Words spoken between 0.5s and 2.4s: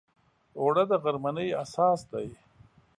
اوړه د غرمنۍ اساس دی